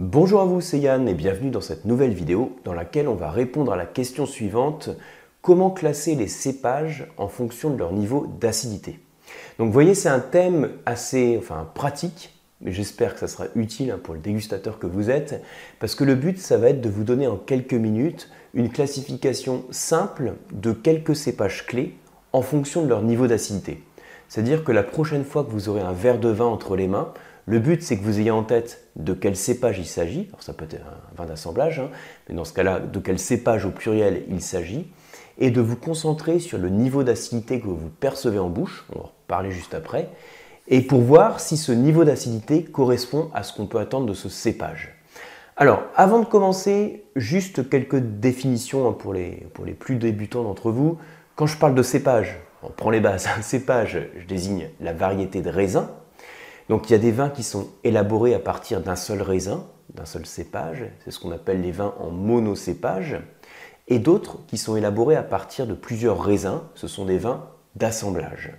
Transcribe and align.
Bonjour 0.00 0.40
à 0.40 0.44
vous, 0.44 0.60
c'est 0.60 0.78
Yann 0.78 1.08
et 1.08 1.14
bienvenue 1.14 1.50
dans 1.50 1.60
cette 1.60 1.84
nouvelle 1.84 2.12
vidéo 2.12 2.56
dans 2.62 2.72
laquelle 2.72 3.08
on 3.08 3.16
va 3.16 3.32
répondre 3.32 3.72
à 3.72 3.76
la 3.76 3.84
question 3.84 4.26
suivante 4.26 4.90
comment 5.42 5.70
classer 5.70 6.14
les 6.14 6.28
cépages 6.28 7.08
en 7.16 7.26
fonction 7.26 7.70
de 7.70 7.76
leur 7.76 7.92
niveau 7.92 8.28
d'acidité? 8.40 9.00
Donc 9.58 9.66
vous 9.66 9.72
voyez, 9.72 9.96
c'est 9.96 10.08
un 10.08 10.20
thème 10.20 10.70
assez 10.86 11.36
enfin, 11.36 11.68
pratique, 11.74 12.32
mais 12.60 12.70
j'espère 12.70 13.14
que 13.14 13.18
ça 13.18 13.26
sera 13.26 13.46
utile 13.56 13.90
hein, 13.90 13.98
pour 14.00 14.14
le 14.14 14.20
dégustateur 14.20 14.78
que 14.78 14.86
vous 14.86 15.10
êtes, 15.10 15.42
parce 15.80 15.96
que 15.96 16.04
le 16.04 16.14
but, 16.14 16.38
ça 16.38 16.58
va 16.58 16.68
être 16.68 16.80
de 16.80 16.88
vous 16.88 17.02
donner 17.02 17.26
en 17.26 17.36
quelques 17.36 17.74
minutes 17.74 18.30
une 18.54 18.70
classification 18.70 19.64
simple 19.72 20.34
de 20.52 20.70
quelques 20.70 21.16
cépages 21.16 21.66
clés 21.66 21.98
en 22.32 22.42
fonction 22.42 22.84
de 22.84 22.88
leur 22.88 23.02
niveau 23.02 23.26
d'acidité. 23.26 23.82
C'est-à-dire 24.28 24.62
que 24.62 24.70
la 24.70 24.84
prochaine 24.84 25.24
fois 25.24 25.42
que 25.42 25.50
vous 25.50 25.68
aurez 25.68 25.80
un 25.80 25.92
verre 25.92 26.20
de 26.20 26.28
vin 26.28 26.46
entre 26.46 26.76
les 26.76 26.86
mains, 26.86 27.12
le 27.48 27.58
but 27.58 27.82
c'est 27.82 27.96
que 27.96 28.04
vous 28.04 28.20
ayez 28.20 28.30
en 28.30 28.42
tête 28.42 28.88
de 28.96 29.14
quel 29.14 29.34
cépage 29.34 29.78
il 29.78 29.86
s'agit, 29.86 30.26
alors 30.28 30.42
ça 30.42 30.52
peut 30.52 30.66
être 30.70 30.84
un 30.84 31.16
vin 31.16 31.26
d'assemblage, 31.26 31.80
hein, 31.80 31.90
mais 32.28 32.34
dans 32.34 32.44
ce 32.44 32.52
cas-là, 32.52 32.78
de 32.80 32.98
quel 32.98 33.18
cépage 33.18 33.64
au 33.64 33.70
pluriel 33.70 34.24
il 34.28 34.42
s'agit, 34.42 34.86
et 35.38 35.50
de 35.50 35.60
vous 35.60 35.76
concentrer 35.76 36.40
sur 36.40 36.58
le 36.58 36.68
niveau 36.68 37.04
d'acidité 37.04 37.60
que 37.60 37.66
vous 37.66 37.88
percevez 38.00 38.38
en 38.38 38.50
bouche, 38.50 38.84
on 38.94 38.98
va 38.98 39.04
en 39.06 39.12
parler 39.28 39.50
juste 39.50 39.72
après, 39.72 40.10
et 40.68 40.82
pour 40.82 41.00
voir 41.00 41.40
si 41.40 41.56
ce 41.56 41.72
niveau 41.72 42.04
d'acidité 42.04 42.62
correspond 42.62 43.30
à 43.32 43.42
ce 43.42 43.54
qu'on 43.54 43.66
peut 43.66 43.78
attendre 43.78 44.06
de 44.06 44.14
ce 44.14 44.28
cépage. 44.28 44.94
Alors, 45.56 45.82
avant 45.96 46.20
de 46.20 46.26
commencer, 46.26 47.04
juste 47.16 47.68
quelques 47.68 47.98
définitions 47.98 48.88
hein, 48.88 48.92
pour 48.92 49.12
les, 49.12 49.48
pour 49.54 49.64
les 49.64 49.72
plus 49.72 49.96
débutants 49.96 50.44
d'entre 50.44 50.70
vous. 50.70 50.98
Quand 51.34 51.46
je 51.46 51.56
parle 51.56 51.74
de 51.74 51.82
cépage, 51.82 52.38
on 52.62 52.68
prend 52.68 52.90
les 52.90 53.00
bases. 53.00 53.26
Un 53.38 53.42
cépage, 53.42 53.98
je 54.16 54.26
désigne 54.26 54.68
la 54.80 54.92
variété 54.92 55.40
de 55.40 55.50
raisin. 55.50 55.90
Donc 56.68 56.88
il 56.88 56.92
y 56.92 56.96
a 56.96 56.98
des 56.98 57.12
vins 57.12 57.30
qui 57.30 57.42
sont 57.42 57.68
élaborés 57.84 58.34
à 58.34 58.38
partir 58.38 58.80
d'un 58.80 58.96
seul 58.96 59.22
raisin, 59.22 59.66
d'un 59.94 60.04
seul 60.04 60.26
cépage. 60.26 60.84
C'est 61.04 61.10
ce 61.10 61.18
qu'on 61.18 61.32
appelle 61.32 61.62
les 61.62 61.72
vins 61.72 61.94
en 61.98 62.10
monocépage. 62.10 63.16
Et 63.88 63.98
d'autres 63.98 64.38
qui 64.46 64.58
sont 64.58 64.76
élaborés 64.76 65.16
à 65.16 65.22
partir 65.22 65.66
de 65.66 65.74
plusieurs 65.74 66.22
raisins. 66.22 66.60
Ce 66.74 66.86
sont 66.86 67.06
des 67.06 67.18
vins 67.18 67.46
d'assemblage. 67.74 68.52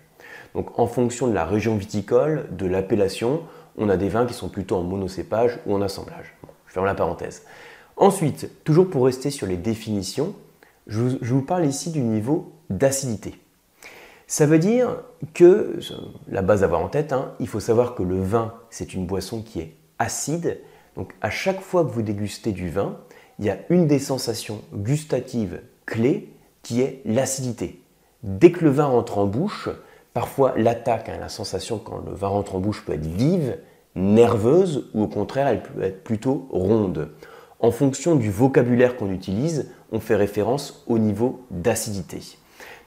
Donc 0.55 0.79
en 0.79 0.87
fonction 0.87 1.27
de 1.27 1.33
la 1.33 1.45
région 1.45 1.75
viticole, 1.75 2.47
de 2.51 2.65
l'appellation, 2.65 3.43
on 3.77 3.89
a 3.89 3.97
des 3.97 4.09
vins 4.09 4.25
qui 4.25 4.33
sont 4.33 4.49
plutôt 4.49 4.77
en 4.77 4.83
monocépage 4.83 5.59
ou 5.67 5.75
en 5.75 5.81
assemblage. 5.81 6.33
je 6.65 6.73
ferme 6.73 6.87
la 6.87 6.95
parenthèse. 6.95 7.43
Ensuite, 7.95 8.63
toujours 8.63 8.89
pour 8.89 9.05
rester 9.05 9.29
sur 9.29 9.45
les 9.45 9.57
définitions, 9.57 10.33
je 10.87 11.33
vous 11.33 11.41
parle 11.43 11.65
ici 11.65 11.91
du 11.91 12.01
niveau 12.01 12.53
d'acidité. 12.69 13.39
Ça 14.31 14.45
veut 14.45 14.59
dire 14.59 15.01
que, 15.33 15.79
la 16.27 16.43
base 16.43 16.61
à 16.61 16.67
avoir 16.67 16.81
en 16.81 16.87
tête, 16.87 17.13
hein, 17.13 17.33
il 17.39 17.47
faut 17.47 17.59
savoir 17.59 17.95
que 17.95 18.03
le 18.03 18.21
vin, 18.21 18.53
c'est 18.69 18.93
une 18.93 19.07
boisson 19.07 19.41
qui 19.41 19.59
est 19.59 19.73
acide. 19.97 20.59
Donc 20.95 21.15
à 21.21 21.31
chaque 21.31 21.61
fois 21.61 21.83
que 21.83 21.89
vous 21.89 22.03
dégustez 22.03 22.51
du 22.51 22.69
vin, 22.69 22.99
il 23.39 23.45
y 23.45 23.49
a 23.49 23.57
une 23.69 23.87
des 23.87 23.97
sensations 23.97 24.61
gustatives 24.71 25.61
clés 25.87 26.31
qui 26.61 26.79
est 26.81 27.01
l'acidité. 27.05 27.81
Dès 28.21 28.51
que 28.51 28.63
le 28.65 28.69
vin 28.69 28.85
rentre 28.85 29.17
en 29.17 29.25
bouche, 29.25 29.67
parfois 30.13 30.53
l'attaque, 30.55 31.09
hein, 31.09 31.17
la 31.19 31.29
sensation 31.29 31.79
quand 31.79 32.03
le 32.07 32.13
vin 32.13 32.27
rentre 32.27 32.53
en 32.53 32.59
bouche 32.59 32.85
peut 32.85 32.93
être 32.93 33.07
vive, 33.07 33.57
nerveuse 33.95 34.91
ou 34.93 35.01
au 35.01 35.07
contraire 35.07 35.47
elle 35.47 35.63
peut 35.63 35.81
être 35.81 36.03
plutôt 36.03 36.47
ronde. 36.51 37.09
En 37.61 37.71
fonction 37.71 38.15
du 38.15 38.29
vocabulaire 38.29 38.95
qu'on 38.95 39.09
utilise, 39.09 39.71
on 39.91 39.99
fait 39.99 40.15
référence 40.15 40.83
au 40.85 40.99
niveau 40.99 41.41
d'acidité. 41.49 42.37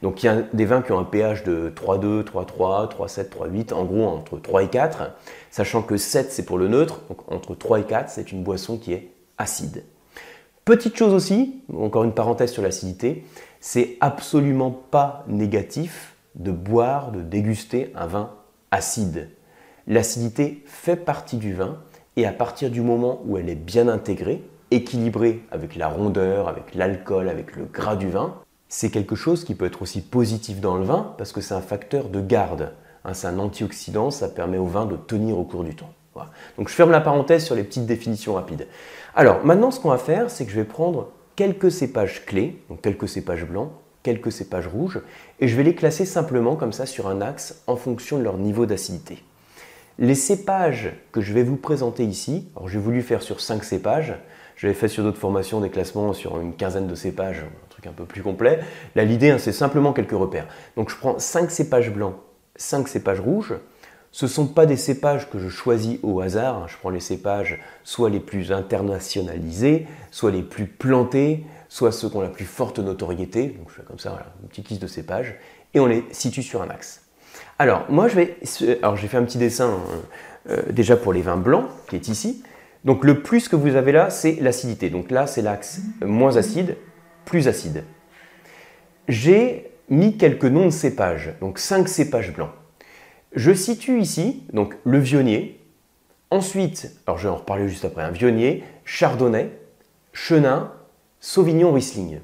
Donc 0.02 0.22
il 0.22 0.26
y 0.26 0.28
a 0.28 0.42
des 0.52 0.64
vins 0.64 0.82
qui 0.82 0.92
ont 0.92 0.98
un 0.98 1.04
pH 1.04 1.44
de 1.44 1.72
3,2, 1.74 2.24
3,3, 2.24 2.90
3,7, 2.90 3.28
3,8, 3.28 3.72
en 3.72 3.84
gros 3.84 4.06
entre 4.06 4.38
3 4.38 4.64
et 4.64 4.68
4, 4.68 5.12
sachant 5.50 5.82
que 5.82 5.96
7 5.96 6.30
c'est 6.30 6.44
pour 6.44 6.58
le 6.58 6.68
neutre, 6.68 7.00
donc 7.08 7.30
entre 7.30 7.54
3 7.54 7.80
et 7.80 7.84
4 7.84 8.10
c'est 8.10 8.32
une 8.32 8.42
boisson 8.42 8.78
qui 8.78 8.92
est 8.92 9.10
acide. 9.38 9.84
Petite 10.64 10.96
chose 10.96 11.12
aussi, 11.12 11.62
encore 11.76 12.04
une 12.04 12.14
parenthèse 12.14 12.52
sur 12.52 12.62
l'acidité, 12.62 13.24
c'est 13.60 13.96
absolument 14.00 14.70
pas 14.70 15.24
négatif 15.26 16.14
de 16.34 16.50
boire, 16.50 17.10
de 17.10 17.20
déguster 17.20 17.92
un 17.94 18.06
vin 18.06 18.30
acide. 18.70 19.30
L'acidité 19.86 20.62
fait 20.66 20.96
partie 20.96 21.36
du 21.36 21.52
vin 21.52 21.78
et 22.16 22.26
à 22.26 22.32
partir 22.32 22.70
du 22.70 22.80
moment 22.80 23.22
où 23.26 23.38
elle 23.38 23.48
est 23.48 23.54
bien 23.54 23.88
intégrée, 23.88 24.42
équilibrée 24.70 25.42
avec 25.50 25.76
la 25.76 25.88
rondeur, 25.88 26.48
avec 26.48 26.74
l'alcool, 26.74 27.28
avec 27.28 27.56
le 27.56 27.64
gras 27.64 27.96
du 27.96 28.08
vin, 28.08 28.36
c'est 28.74 28.88
quelque 28.88 29.16
chose 29.16 29.44
qui 29.44 29.54
peut 29.54 29.66
être 29.66 29.82
aussi 29.82 30.00
positif 30.00 30.58
dans 30.58 30.76
le 30.76 30.84
vin 30.84 31.14
parce 31.18 31.30
que 31.32 31.42
c'est 31.42 31.52
un 31.52 31.60
facteur 31.60 32.08
de 32.08 32.22
garde. 32.22 32.72
Hein, 33.04 33.12
c'est 33.12 33.26
un 33.26 33.38
antioxydant, 33.38 34.10
ça 34.10 34.30
permet 34.30 34.56
au 34.56 34.64
vin 34.64 34.86
de 34.86 34.96
tenir 34.96 35.38
au 35.38 35.44
cours 35.44 35.62
du 35.62 35.76
temps. 35.76 35.92
Donc 36.56 36.70
je 36.70 36.74
ferme 36.74 36.90
la 36.90 37.02
parenthèse 37.02 37.44
sur 37.44 37.54
les 37.54 37.64
petites 37.64 37.84
définitions 37.84 38.32
rapides. 38.32 38.66
Alors 39.14 39.44
maintenant 39.44 39.70
ce 39.70 39.78
qu'on 39.78 39.90
va 39.90 39.98
faire, 39.98 40.30
c'est 40.30 40.46
que 40.46 40.50
je 40.50 40.56
vais 40.56 40.64
prendre 40.64 41.10
quelques 41.36 41.70
cépages 41.70 42.24
clés, 42.24 42.62
donc 42.70 42.80
quelques 42.80 43.10
cépages 43.10 43.44
blancs, 43.44 43.68
quelques 44.02 44.32
cépages 44.32 44.68
rouges, 44.68 45.02
et 45.38 45.48
je 45.48 45.56
vais 45.56 45.64
les 45.64 45.74
classer 45.74 46.06
simplement 46.06 46.56
comme 46.56 46.72
ça 46.72 46.86
sur 46.86 47.08
un 47.08 47.20
axe 47.20 47.62
en 47.66 47.76
fonction 47.76 48.16
de 48.16 48.22
leur 48.22 48.38
niveau 48.38 48.64
d'acidité. 48.64 49.22
Les 49.98 50.14
cépages 50.14 50.94
que 51.12 51.20
je 51.20 51.34
vais 51.34 51.42
vous 51.42 51.56
présenter 51.56 52.04
ici, 52.04 52.48
alors 52.56 52.70
j'ai 52.70 52.78
voulu 52.78 53.02
faire 53.02 53.22
sur 53.22 53.42
5 53.42 53.64
cépages, 53.64 54.14
j'avais 54.56 54.72
fait 54.72 54.88
sur 54.88 55.04
d'autres 55.04 55.18
formations 55.18 55.60
des 55.60 55.68
classements 55.68 56.14
sur 56.14 56.40
une 56.40 56.54
quinzaine 56.54 56.86
de 56.86 56.94
cépages, 56.94 57.44
un 57.88 57.92
peu 57.92 58.04
plus 58.04 58.22
complet. 58.22 58.60
Là, 58.94 59.04
l'idée, 59.04 59.30
hein, 59.30 59.38
c'est 59.38 59.52
simplement 59.52 59.92
quelques 59.92 60.12
repères. 60.12 60.46
Donc, 60.76 60.90
je 60.90 60.96
prends 60.96 61.18
5 61.18 61.50
cépages 61.50 61.92
blancs, 61.92 62.14
5 62.56 62.88
cépages 62.88 63.20
rouges. 63.20 63.54
Ce 64.10 64.26
ne 64.26 64.30
sont 64.30 64.46
pas 64.46 64.66
des 64.66 64.76
cépages 64.76 65.30
que 65.30 65.38
je 65.38 65.48
choisis 65.48 65.98
au 66.02 66.20
hasard. 66.20 66.56
Hein. 66.56 66.66
Je 66.68 66.76
prends 66.76 66.90
les 66.90 67.00
cépages 67.00 67.60
soit 67.82 68.10
les 68.10 68.20
plus 68.20 68.52
internationalisés, 68.52 69.86
soit 70.10 70.30
les 70.30 70.42
plus 70.42 70.66
plantés, 70.66 71.44
soit 71.68 71.92
ceux 71.92 72.10
qui 72.10 72.16
ont 72.16 72.20
la 72.20 72.28
plus 72.28 72.44
forte 72.44 72.78
notoriété. 72.78 73.48
Donc, 73.48 73.70
je 73.70 73.74
fais 73.76 73.82
comme 73.82 73.98
ça, 73.98 74.10
voilà, 74.10 74.26
une 74.42 74.48
petite 74.48 74.68
liste 74.68 74.82
de 74.82 74.86
cépages. 74.86 75.36
Et 75.74 75.80
on 75.80 75.86
les 75.86 76.04
situe 76.10 76.42
sur 76.42 76.60
un 76.60 76.68
axe. 76.68 77.02
Alors, 77.58 77.86
moi, 77.88 78.08
je 78.08 78.16
vais. 78.16 78.36
Alors, 78.82 78.96
j'ai 78.96 79.08
fait 79.08 79.16
un 79.16 79.24
petit 79.24 79.38
dessin 79.38 79.70
euh, 79.70 80.50
euh, 80.50 80.72
déjà 80.72 80.96
pour 80.96 81.12
les 81.12 81.22
vins 81.22 81.36
blancs, 81.36 81.66
qui 81.88 81.96
est 81.96 82.08
ici. 82.08 82.42
Donc 82.84 83.04
le 83.04 83.22
plus 83.22 83.48
que 83.48 83.56
vous 83.56 83.76
avez 83.76 83.92
là, 83.92 84.10
c'est 84.10 84.38
l'acidité. 84.40 84.90
Donc 84.90 85.10
là, 85.10 85.26
c'est 85.26 85.42
l'axe 85.42 85.80
moins 86.04 86.36
acide, 86.36 86.76
plus 87.24 87.48
acide. 87.48 87.84
J'ai 89.08 89.70
mis 89.88 90.16
quelques 90.16 90.44
noms 90.44 90.66
de 90.66 90.70
cépages, 90.70 91.34
donc 91.40 91.58
cinq 91.58 91.88
cépages 91.88 92.32
blancs. 92.32 92.52
Je 93.34 93.52
situe 93.52 94.00
ici 94.00 94.44
donc 94.52 94.76
le 94.84 94.98
vionnier, 94.98 95.60
ensuite, 96.30 96.92
alors 97.06 97.18
je 97.18 97.24
vais 97.24 97.34
en 97.34 97.36
reparler 97.36 97.68
juste 97.68 97.84
après, 97.84 98.02
un 98.02 98.10
vionnier, 98.10 98.64
chardonnay, 98.84 99.50
chenin, 100.12 100.72
sauvignon 101.20 101.72
riesling. 101.72 102.20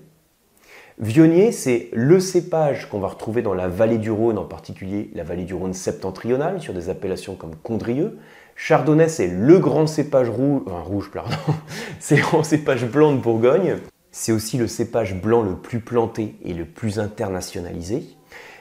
Vionnier, 0.99 1.53
c'est 1.53 1.91
le 1.93 2.19
cépage 2.19 2.89
qu'on 2.89 2.99
va 2.99 3.09
retrouver 3.09 3.41
dans 3.41 3.55
la 3.55 3.69
vallée 3.69 3.99
du 3.99 4.11
Rhône, 4.11 4.37
en 4.37 4.45
particulier 4.45 5.11
la 5.15 5.23
vallée 5.23 5.45
du 5.45 5.55
Rhône 5.55 5.73
septentrionale, 5.73 6.61
sur 6.61 6.75
des 6.75 6.91
appellations 6.91 7.37
comme 7.37 7.55
Condrieux. 7.55 8.19
Chardonnay, 8.57 9.09
c'est 9.09 9.29
le 9.29 9.61
grand 9.61 9.87
cépage 9.87 10.29
rouge, 10.29 10.63
enfin, 10.67 10.81
rouge, 10.81 11.11
pardon, 11.13 11.37
c'est 12.01 12.17
le 12.17 12.23
grand 12.23 12.43
cépage 12.43 12.85
blanc 12.85 13.13
de 13.13 13.19
Bourgogne. 13.19 13.77
C'est 14.21 14.33
aussi 14.33 14.59
le 14.59 14.67
cépage 14.67 15.15
blanc 15.15 15.43
le 15.43 15.55
plus 15.55 15.79
planté 15.79 16.35
et 16.43 16.53
le 16.53 16.65
plus 16.65 16.99
internationalisé. 16.99 18.03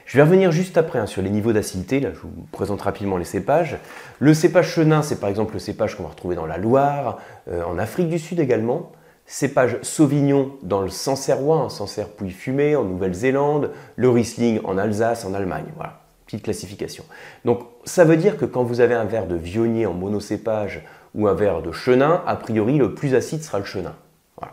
Je 0.06 0.16
vais 0.16 0.22
revenir 0.22 0.52
juste 0.52 0.78
après 0.78 1.00
hein, 1.00 1.06
sur 1.06 1.20
les 1.20 1.30
niveaux 1.30 1.52
d'acidité. 1.52 2.00
Je 2.00 2.20
vous 2.20 2.46
présente 2.52 2.80
rapidement 2.80 3.16
les 3.16 3.24
cépages. 3.24 3.76
Le 4.20 4.34
cépage 4.34 4.68
chenin, 4.68 5.02
c'est 5.02 5.18
par 5.18 5.28
exemple 5.28 5.54
le 5.54 5.58
cépage 5.58 5.96
qu'on 5.96 6.04
va 6.04 6.10
retrouver 6.10 6.36
dans 6.36 6.46
la 6.46 6.58
Loire, 6.58 7.18
euh, 7.50 7.64
en 7.64 7.76
Afrique 7.76 8.08
du 8.08 8.20
Sud 8.20 8.38
également. 8.38 8.92
Cépage 9.26 9.78
sauvignon 9.82 10.52
dans 10.62 10.80
le 10.80 10.90
Sancerrois, 10.90 11.62
un 11.62 11.70
Sancerre 11.70 12.10
Pouille 12.10 12.30
fumé 12.30 12.76
en 12.76 12.84
Nouvelle-Zélande. 12.84 13.72
Le 13.96 14.10
Riesling 14.10 14.60
en 14.62 14.78
Alsace, 14.78 15.24
en 15.24 15.34
Allemagne. 15.34 15.66
Voilà 15.74 16.02
petite 16.24 16.44
classification. 16.44 17.04
Donc 17.46 17.62
ça 17.84 18.04
veut 18.04 18.18
dire 18.18 18.36
que 18.36 18.44
quand 18.44 18.62
vous 18.62 18.80
avez 18.80 18.94
un 18.94 19.06
verre 19.06 19.26
de 19.26 19.34
vionnier 19.34 19.86
en 19.86 19.94
monocépage 19.94 20.84
ou 21.14 21.26
un 21.26 21.32
verre 21.32 21.62
de 21.62 21.72
chenin, 21.72 22.22
a 22.26 22.36
priori 22.36 22.76
le 22.76 22.94
plus 22.94 23.14
acide 23.14 23.42
sera 23.42 23.58
le 23.58 23.64
chenin. 23.64 23.94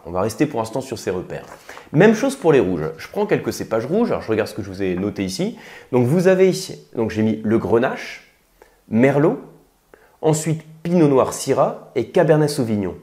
On 0.05 0.11
va 0.11 0.21
rester 0.21 0.45
pour 0.45 0.59
l'instant 0.59 0.81
sur 0.81 0.97
ces 0.97 1.11
repères. 1.11 1.45
Même 1.91 2.15
chose 2.15 2.35
pour 2.35 2.51
les 2.51 2.59
rouges. 2.59 2.89
Je 2.97 3.07
prends 3.07 3.25
quelques 3.25 3.53
cépages 3.53 3.85
rouges, 3.85 4.11
alors 4.11 4.21
je 4.21 4.29
regarde 4.29 4.49
ce 4.49 4.55
que 4.55 4.63
je 4.63 4.69
vous 4.69 4.81
ai 4.81 4.95
noté 4.95 5.23
ici. 5.23 5.57
Donc 5.91 6.07
vous 6.07 6.27
avez 6.27 6.49
ici, 6.49 6.87
donc 6.95 7.11
j'ai 7.11 7.21
mis 7.21 7.41
le 7.43 7.57
grenache, 7.57 8.31
merlot, 8.89 9.39
ensuite 10.21 10.63
pinot 10.83 11.07
noir 11.07 11.33
syrah 11.33 11.91
et 11.95 12.09
cabernet 12.09 12.49
sauvignon. 12.49 12.95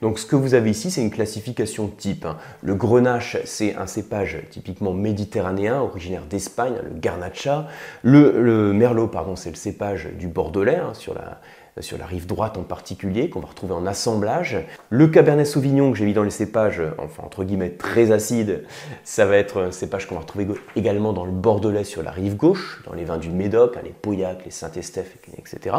Donc 0.00 0.18
ce 0.18 0.26
que 0.26 0.36
vous 0.36 0.54
avez 0.54 0.70
ici, 0.70 0.90
c'est 0.90 1.02
une 1.02 1.10
classification 1.10 1.88
type. 1.88 2.24
Hein. 2.24 2.36
Le 2.62 2.74
grenache, 2.74 3.36
c'est 3.44 3.74
un 3.74 3.86
cépage 3.86 4.38
typiquement 4.50 4.92
méditerranéen, 4.92 5.80
originaire 5.80 6.24
d'Espagne, 6.28 6.74
le 6.82 6.98
garnacha. 6.98 7.66
Le, 8.02 8.72
merlot, 8.72 9.08
pardon, 9.08 9.36
c'est 9.36 9.50
le 9.50 9.56
cépage 9.56 10.08
du 10.18 10.28
bordelais, 10.28 10.76
hein, 10.76 10.92
sur, 10.94 11.14
la, 11.14 12.06
rive 12.06 12.26
droite 12.26 12.56
en 12.56 12.62
particulier, 12.62 13.30
qu'on 13.30 13.40
va 13.40 13.48
retrouver 13.48 13.74
en 13.74 13.86
assemblage. 13.86 14.58
Le 14.90 15.08
cabernet 15.08 15.46
sauvignon 15.46 15.90
que 15.92 15.98
j'ai 15.98 16.04
mis 16.04 16.14
dans 16.14 16.22
les 16.22 16.30
cépages, 16.30 16.82
entre 17.18 17.44
guillemets 17.44 17.70
très 17.70 18.10
acide, 18.10 18.64
ça 19.04 19.26
va 19.26 19.36
être 19.36 19.62
un 19.62 19.70
cépage 19.70 20.06
qu'on 20.06 20.14
va 20.14 20.22
retrouver 20.22 20.46
également 20.76 21.12
dans 21.12 21.24
le 21.24 21.32
bordelais 21.32 21.84
sur 21.84 22.02
la 22.02 22.10
rive 22.10 22.36
gauche, 22.36 22.82
dans 22.86 22.94
les 22.94 23.04
vins 23.04 23.18
du 23.18 23.30
Médoc, 23.30 23.76
hein, 23.76 23.80
les 23.84 23.90
Pauillac, 23.90 24.44
les 24.44 24.50
Saint-Estèphe, 24.50 25.16
etc. 25.38 25.76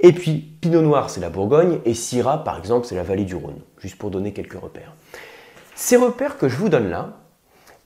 Et 0.00 0.12
puis, 0.12 0.56
Pinot 0.60 0.82
Noir, 0.82 1.10
c'est 1.10 1.20
la 1.20 1.30
Bourgogne, 1.30 1.80
et 1.84 1.94
Syrah, 1.94 2.44
par 2.44 2.58
exemple, 2.58 2.86
c'est 2.86 2.94
la 2.94 3.02
vallée 3.02 3.24
du 3.24 3.34
Rhône, 3.34 3.60
juste 3.78 3.96
pour 3.96 4.10
donner 4.10 4.32
quelques 4.32 4.60
repères. 4.60 4.94
Ces 5.74 5.96
repères 5.96 6.38
que 6.38 6.48
je 6.48 6.56
vous 6.56 6.68
donne 6.68 6.88
là, 6.88 7.18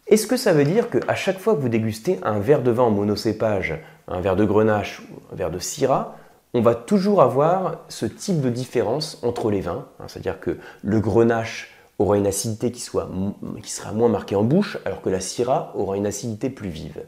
est-ce 0.07 0.27
que 0.27 0.37
ça 0.37 0.53
veut 0.53 0.65
dire 0.65 0.91
qu'à 0.91 1.15
chaque 1.15 1.39
fois 1.39 1.55
que 1.55 1.61
vous 1.61 1.69
dégustez 1.69 2.19
un 2.23 2.39
verre 2.39 2.63
de 2.63 2.71
vin 2.71 2.85
en 2.85 2.91
monocépage, 2.91 3.79
un 4.09 4.21
verre 4.21 4.37
de 4.37 4.45
grenache 4.45 5.01
ou 5.01 5.33
un 5.33 5.37
verre 5.37 5.51
de 5.51 5.59
syrah, 5.59 6.17
on 6.55 6.61
va 6.61 6.75
toujours 6.75 7.23
avoir 7.23 7.79
ce 7.89 8.05
type 8.05 8.41
de 8.41 8.51
différence 8.51 9.19
entre 9.23 9.51
les 9.51 9.63
vins 9.63 9.87
hein, 10.01 10.05
C'est-à-dire 10.09 10.39
que 10.39 10.59
le 10.83 11.01
grenache 11.01 11.73
aura 11.99 12.19
une 12.19 12.27
acidité 12.27 12.73
qui, 12.73 12.81
sera 12.81 13.07
moins 13.93 14.09
marquée 14.09 14.37
en 14.37 14.43
bouche, 14.43 14.79
alors 14.85 15.03
que 15.03 15.09
la 15.09 15.21
syrah 15.21 15.73
aura 15.77 15.97
une 15.97 16.07
acidité 16.07 16.51
plus 16.51 16.69
vive. 16.69 17.05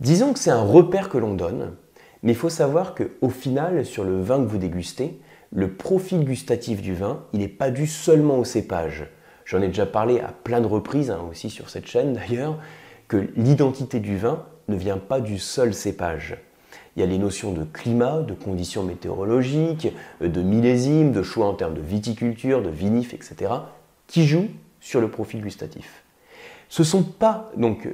Disons 0.00 0.32
que 0.32 0.38
c'est 0.38 0.50
un 0.50 0.62
repère 0.62 1.08
que 1.08 1.18
l'on 1.18 1.34
donne, 1.34 1.72
mais 2.26 2.32
il 2.32 2.36
faut 2.36 2.50
savoir 2.50 2.96
qu'au 2.96 3.28
final, 3.28 3.86
sur 3.86 4.02
le 4.02 4.20
vin 4.20 4.38
que 4.38 4.48
vous 4.48 4.58
dégustez, 4.58 5.20
le 5.52 5.74
profil 5.74 6.24
gustatif 6.24 6.82
du 6.82 6.92
vin, 6.92 7.22
il 7.32 7.38
n'est 7.38 7.46
pas 7.46 7.70
dû 7.70 7.86
seulement 7.86 8.40
au 8.40 8.44
cépage. 8.44 9.06
J'en 9.44 9.62
ai 9.62 9.68
déjà 9.68 9.86
parlé 9.86 10.18
à 10.18 10.32
plein 10.32 10.60
de 10.60 10.66
reprises, 10.66 11.12
hein, 11.12 11.20
aussi 11.30 11.50
sur 11.50 11.70
cette 11.70 11.86
chaîne 11.86 12.14
d'ailleurs, 12.14 12.58
que 13.06 13.28
l'identité 13.36 14.00
du 14.00 14.16
vin 14.16 14.44
ne 14.66 14.74
vient 14.74 14.98
pas 14.98 15.20
du 15.20 15.38
seul 15.38 15.72
cépage. 15.72 16.36
Il 16.96 17.00
y 17.00 17.04
a 17.04 17.06
les 17.06 17.18
notions 17.18 17.52
de 17.52 17.62
climat, 17.62 18.22
de 18.22 18.34
conditions 18.34 18.82
météorologiques, 18.82 19.92
de 20.20 20.42
millésime, 20.42 21.12
de 21.12 21.22
choix 21.22 21.46
en 21.46 21.54
termes 21.54 21.74
de 21.74 21.80
viticulture, 21.80 22.60
de 22.60 22.70
vinif, 22.70 23.14
etc., 23.14 23.52
qui 24.08 24.26
jouent 24.26 24.50
sur 24.80 25.00
le 25.00 25.12
profil 25.12 25.42
gustatif. 25.42 26.02
Ce 26.68 26.82
sont 26.82 27.04
pas 27.04 27.52
donc 27.56 27.88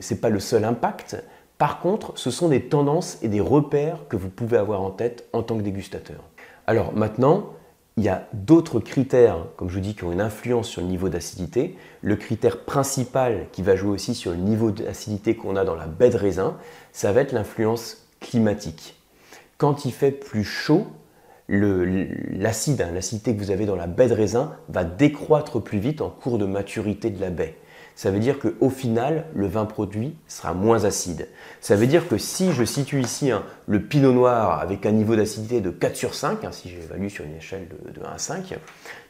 c'est 0.00 0.20
pas 0.20 0.28
le 0.28 0.40
seul 0.40 0.64
impact. 0.64 1.22
Par 1.58 1.80
contre, 1.80 2.12
ce 2.16 2.30
sont 2.30 2.48
des 2.48 2.62
tendances 2.68 3.18
et 3.22 3.28
des 3.28 3.40
repères 3.40 4.06
que 4.08 4.16
vous 4.16 4.28
pouvez 4.28 4.58
avoir 4.58 4.82
en 4.82 4.90
tête 4.90 5.26
en 5.32 5.42
tant 5.42 5.56
que 5.56 5.62
dégustateur. 5.62 6.22
Alors 6.66 6.92
maintenant, 6.94 7.52
il 7.96 8.04
y 8.04 8.10
a 8.10 8.28
d'autres 8.34 8.78
critères, 8.78 9.38
comme 9.56 9.70
je 9.70 9.76
vous 9.76 9.80
dis, 9.80 9.94
qui 9.94 10.04
ont 10.04 10.12
une 10.12 10.20
influence 10.20 10.68
sur 10.68 10.82
le 10.82 10.86
niveau 10.86 11.08
d'acidité. 11.08 11.78
Le 12.02 12.16
critère 12.16 12.64
principal 12.64 13.46
qui 13.52 13.62
va 13.62 13.74
jouer 13.74 13.92
aussi 13.92 14.14
sur 14.14 14.32
le 14.32 14.36
niveau 14.36 14.70
d'acidité 14.70 15.34
qu'on 15.34 15.56
a 15.56 15.64
dans 15.64 15.74
la 15.74 15.86
baie 15.86 16.10
de 16.10 16.18
raisin, 16.18 16.58
ça 16.92 17.12
va 17.12 17.22
être 17.22 17.32
l'influence 17.32 18.06
climatique. 18.20 19.00
Quand 19.56 19.86
il 19.86 19.92
fait 19.92 20.10
plus 20.10 20.44
chaud, 20.44 20.86
l'acide, 21.48 22.82
hein, 22.82 22.90
l'acidité 22.92 23.34
que 23.34 23.40
vous 23.40 23.50
avez 23.50 23.64
dans 23.64 23.76
la 23.76 23.86
baie 23.86 24.08
de 24.08 24.14
raisin 24.14 24.52
va 24.68 24.84
décroître 24.84 25.62
plus 25.62 25.78
vite 25.78 26.02
en 26.02 26.10
cours 26.10 26.36
de 26.36 26.44
maturité 26.44 27.08
de 27.08 27.20
la 27.20 27.30
baie 27.30 27.56
ça 27.96 28.10
veut 28.10 28.18
dire 28.18 28.38
qu'au 28.38 28.68
final, 28.68 29.24
le 29.34 29.46
vin 29.46 29.64
produit 29.64 30.14
sera 30.28 30.52
moins 30.52 30.84
acide. 30.84 31.28
Ça 31.62 31.76
veut 31.76 31.86
dire 31.86 32.06
que 32.06 32.18
si 32.18 32.52
je 32.52 32.62
situe 32.62 33.00
ici 33.00 33.30
hein, 33.30 33.42
le 33.66 33.82
pinot 33.82 34.12
noir 34.12 34.60
avec 34.60 34.84
un 34.84 34.92
niveau 34.92 35.16
d'acidité 35.16 35.62
de 35.62 35.70
4 35.70 35.96
sur 35.96 36.14
5, 36.14 36.44
hein, 36.44 36.52
si 36.52 36.68
j'évalue 36.68 37.08
sur 37.08 37.24
une 37.24 37.36
échelle 37.36 37.66
de, 37.68 38.04
1 38.04 38.14
à 38.14 38.18
5, 38.18 38.54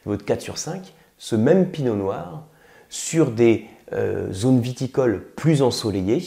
niveau 0.07 0.17
de 0.17 0.23
4 0.23 0.41
sur 0.41 0.57
5, 0.57 0.95
ce 1.19 1.35
même 1.35 1.69
pinot 1.73 1.97
noir, 1.97 2.47
sur 2.89 3.33
des 3.33 3.67
euh, 3.93 4.33
zones 4.33 4.61
viticoles 4.61 5.25
plus 5.35 5.63
ensoleillées, 5.63 6.23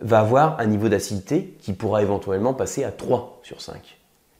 va 0.00 0.20
avoir 0.20 0.60
un 0.60 0.66
niveau 0.66 0.88
d'acidité 0.88 1.56
qui 1.60 1.72
pourra 1.72 2.02
éventuellement 2.02 2.54
passer 2.54 2.84
à 2.84 2.92
3 2.92 3.40
sur 3.42 3.60
5. 3.60 3.97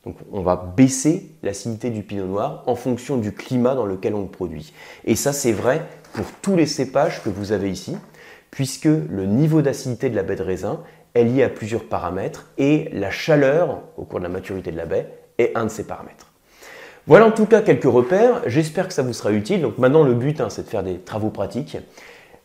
Donc 0.08 0.16
on 0.32 0.40
va 0.40 0.72
baisser 0.75 1.32
l'acidité 1.43 1.90
du 1.90 2.02
pinot 2.02 2.25
noir 2.25 2.62
en 2.64 2.76
fonction 2.76 3.19
du 3.19 3.32
climat 3.32 3.75
dans 3.75 3.84
lequel 3.84 4.14
on 4.14 4.22
le 4.22 4.28
produit. 4.28 4.72
Et 5.05 5.16
ça 5.16 5.34
c'est 5.34 5.52
vrai 5.52 5.82
pour 6.14 6.25
tous 6.40 6.56
les 6.56 6.64
cépages 6.64 7.22
que 7.22 7.28
vous 7.28 7.52
avez 7.52 7.70
ici, 7.70 7.94
puisque 8.50 8.87
le 8.87 9.26
niveau 9.26 9.60
d'acidité 9.60 10.08
de 10.08 10.16
la 10.16 10.22
baie 10.22 10.37
de 10.37 10.43
raisin 10.43 10.81
est 11.14 11.25
lié 11.25 11.43
à 11.43 11.50
plusieurs 11.50 11.84
paramètres 11.84 12.46
et 12.56 12.88
la 12.94 13.10
chaleur 13.10 13.82
au 13.99 14.05
cours 14.05 14.20
de 14.20 14.25
la 14.25 14.31
maturité 14.31 14.72
de 14.72 14.78
la 14.78 14.87
baie 14.87 15.12
est 15.37 15.52
un 15.55 15.64
de 15.64 15.70
ces 15.70 15.84
paramètres. 15.84 16.32
Voilà 17.06 17.26
en 17.26 17.31
tout 17.31 17.44
cas 17.44 17.61
quelques 17.61 17.84
repères, 17.84 18.40
j'espère 18.46 18.88
que 18.88 18.94
ça 18.94 19.02
vous 19.02 19.12
sera 19.12 19.31
utile. 19.31 19.61
Donc 19.61 19.76
maintenant 19.76 20.04
le 20.04 20.14
but 20.14 20.40
hein, 20.40 20.49
c'est 20.49 20.62
de 20.62 20.70
faire 20.70 20.84
des 20.84 21.00
travaux 21.00 21.28
pratiques. 21.28 21.76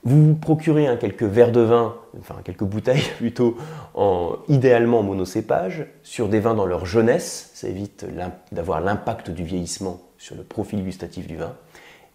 Vous 0.05 0.35
procurez 0.35 0.88
quelques 1.00 1.23
verres 1.23 1.53
de 1.53 1.61
vin, 1.61 1.95
enfin 2.19 2.35
quelques 2.44 2.65
bouteilles 2.65 3.09
plutôt, 3.17 3.55
en, 3.94 4.35
idéalement 4.50 5.00
en 5.00 5.03
monocépage, 5.03 5.85
sur 6.03 6.27
des 6.27 6.39
vins 6.39 6.55
dans 6.55 6.65
leur 6.65 6.85
jeunesse, 6.85 7.51
ça 7.53 7.69
évite 7.69 8.05
d'avoir 8.51 8.81
l'impact 8.81 9.29
du 9.29 9.44
vieillissement 9.44 10.01
sur 10.17 10.35
le 10.35 10.44
profil 10.44 10.83
gustatif 10.83 11.25
du 11.27 11.38
vin 11.38 11.53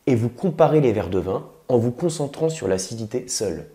et 0.08 0.14
vous 0.14 0.30
comparez 0.30 0.80
les 0.80 0.92
verres 0.92 1.10
de 1.10 1.18
vin 1.18 1.46
en 1.68 1.76
vous 1.76 1.90
concentrant 1.90 2.48
sur 2.48 2.66
l'acidité 2.66 3.28
seule. 3.28 3.66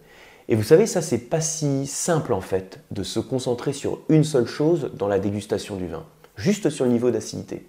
Et 0.50 0.56
vous 0.56 0.63
savez, 0.63 0.88
ça, 0.88 1.04
c'est 1.04 1.30
pas 1.30 1.42
si 1.42 1.86
simple 1.86 2.33
en 2.33 2.42
fait 2.42 2.80
de 2.89 3.04
se 3.04 3.19
concentrer 3.19 3.71
sur 3.71 4.00
une 4.09 4.24
seule 4.24 4.48
chose 4.48 4.89
dans 4.95 5.07
la 5.07 5.19
dégustation 5.19 5.75
du 5.75 5.86
vin, 5.86 6.04
juste 6.36 6.71
sur 6.71 6.86
le 6.86 6.92
niveau 6.92 7.12
d'acidité. 7.12 7.68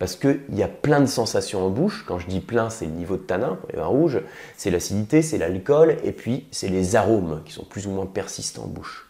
Parce 0.00 0.16
qu'il 0.16 0.40
y 0.54 0.62
a 0.64 0.68
plein 0.68 1.00
de 1.00 1.06
sensations 1.06 1.64
en 1.64 1.70
bouche. 1.70 2.04
Quand 2.08 2.18
je 2.18 2.26
dis 2.26 2.40
plein, 2.40 2.70
c'est 2.70 2.86
le 2.86 2.92
niveau 2.92 3.16
de 3.16 3.22
tanin 3.22 3.58
les 3.72 3.78
vins 3.78 4.20
c'est 4.56 4.70
l'acidité, 4.70 5.22
c'est 5.22 5.38
l'alcool, 5.38 5.96
et 6.02 6.10
puis 6.10 6.48
c'est 6.50 6.68
les 6.68 6.96
arômes 6.96 7.42
qui 7.44 7.52
sont 7.52 7.64
plus 7.64 7.86
ou 7.86 7.90
moins 7.90 8.06
persistants 8.06 8.64
en 8.64 8.66
bouche. 8.68 9.08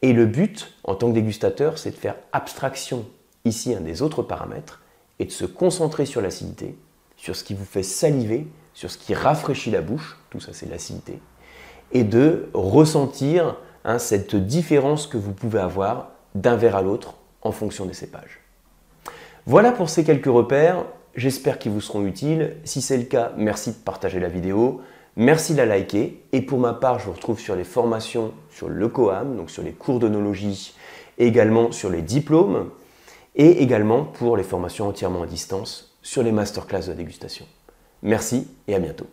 Et 0.00 0.14
le 0.14 0.24
but, 0.24 0.72
en 0.84 0.94
tant 0.94 1.08
que 1.08 1.14
dégustateur, 1.14 1.76
c'est 1.76 1.90
de 1.90 1.96
faire 1.96 2.16
abstraction 2.32 3.04
ici 3.44 3.74
un 3.74 3.80
des 3.80 4.00
autres 4.00 4.22
paramètres 4.22 4.80
et 5.18 5.26
de 5.26 5.30
se 5.30 5.44
concentrer 5.44 6.06
sur 6.06 6.22
l'acidité 6.22 6.78
sur 7.20 7.36
ce 7.36 7.44
qui 7.44 7.52
vous 7.52 7.66
fait 7.66 7.82
saliver, 7.82 8.46
sur 8.72 8.90
ce 8.90 8.96
qui 8.96 9.12
rafraîchit 9.12 9.70
la 9.70 9.82
bouche, 9.82 10.18
tout 10.30 10.40
ça 10.40 10.52
c'est 10.52 10.66
l'acidité, 10.66 11.20
et 11.92 12.02
de 12.02 12.48
ressentir 12.54 13.56
hein, 13.84 13.98
cette 13.98 14.34
différence 14.34 15.06
que 15.06 15.18
vous 15.18 15.32
pouvez 15.32 15.60
avoir 15.60 16.12
d'un 16.34 16.56
verre 16.56 16.76
à 16.76 16.82
l'autre 16.82 17.14
en 17.42 17.52
fonction 17.52 17.84
des 17.84 17.92
cépages. 17.92 18.39
Voilà 19.46 19.72
pour 19.72 19.88
ces 19.88 20.04
quelques 20.04 20.26
repères, 20.26 20.84
j'espère 21.16 21.58
qu'ils 21.58 21.72
vous 21.72 21.80
seront 21.80 22.04
utiles. 22.04 22.56
Si 22.64 22.82
c'est 22.82 22.98
le 22.98 23.04
cas, 23.04 23.32
merci 23.36 23.70
de 23.70 23.76
partager 23.76 24.20
la 24.20 24.28
vidéo, 24.28 24.80
merci 25.16 25.52
de 25.52 25.58
la 25.58 25.66
liker, 25.66 26.22
et 26.32 26.42
pour 26.42 26.58
ma 26.58 26.74
part, 26.74 26.98
je 26.98 27.06
vous 27.06 27.12
retrouve 27.12 27.40
sur 27.40 27.56
les 27.56 27.64
formations 27.64 28.32
sur 28.50 28.68
le 28.68 28.88
COAM, 28.88 29.36
donc 29.36 29.50
sur 29.50 29.62
les 29.62 29.72
cours 29.72 29.98
d'onologie, 29.98 30.74
également 31.18 31.72
sur 31.72 31.90
les 31.90 32.02
diplômes, 32.02 32.70
et 33.36 33.62
également 33.62 34.04
pour 34.04 34.36
les 34.36 34.42
formations 34.42 34.88
entièrement 34.88 35.22
à 35.22 35.26
distance 35.26 35.96
sur 36.02 36.22
les 36.22 36.32
masterclass 36.32 36.88
de 36.88 36.94
dégustation. 36.94 37.46
Merci 38.02 38.48
et 38.66 38.74
à 38.74 38.78
bientôt. 38.78 39.06